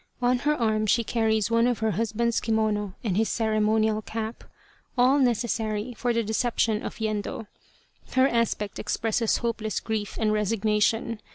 [0.19, 4.43] On her arm she carries one of her husband's kimono and his ceremonial cap,
[4.97, 7.45] all necessary for the deception of Yendo.
[8.13, 11.21] Her aspect expresses hopeless grief and resignation.